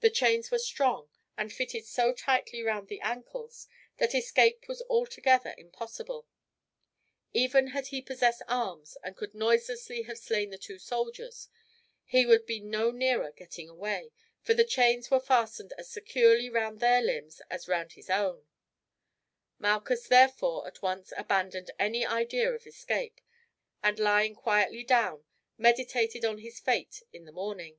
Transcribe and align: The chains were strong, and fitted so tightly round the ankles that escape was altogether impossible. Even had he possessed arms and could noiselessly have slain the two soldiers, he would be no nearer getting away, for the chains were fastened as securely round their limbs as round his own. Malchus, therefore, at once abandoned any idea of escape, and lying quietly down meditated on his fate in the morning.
The 0.00 0.10
chains 0.10 0.50
were 0.50 0.58
strong, 0.58 1.08
and 1.36 1.52
fitted 1.52 1.86
so 1.86 2.12
tightly 2.12 2.60
round 2.60 2.88
the 2.88 3.00
ankles 3.02 3.68
that 3.98 4.16
escape 4.16 4.66
was 4.66 4.82
altogether 4.90 5.54
impossible. 5.56 6.26
Even 7.32 7.68
had 7.68 7.86
he 7.86 8.02
possessed 8.02 8.42
arms 8.48 8.96
and 9.04 9.16
could 9.16 9.32
noiselessly 9.32 10.02
have 10.02 10.18
slain 10.18 10.50
the 10.50 10.58
two 10.58 10.80
soldiers, 10.80 11.48
he 12.04 12.26
would 12.26 12.46
be 12.46 12.58
no 12.58 12.90
nearer 12.90 13.30
getting 13.30 13.68
away, 13.68 14.10
for 14.42 14.54
the 14.54 14.64
chains 14.64 15.08
were 15.08 15.20
fastened 15.20 15.72
as 15.78 15.88
securely 15.88 16.50
round 16.50 16.80
their 16.80 17.00
limbs 17.00 17.40
as 17.48 17.68
round 17.68 17.92
his 17.92 18.10
own. 18.10 18.44
Malchus, 19.60 20.08
therefore, 20.08 20.66
at 20.66 20.82
once 20.82 21.12
abandoned 21.16 21.70
any 21.78 22.04
idea 22.04 22.50
of 22.52 22.66
escape, 22.66 23.20
and 23.84 24.00
lying 24.00 24.34
quietly 24.34 24.82
down 24.82 25.22
meditated 25.56 26.24
on 26.24 26.38
his 26.38 26.58
fate 26.58 27.04
in 27.12 27.24
the 27.24 27.30
morning. 27.30 27.78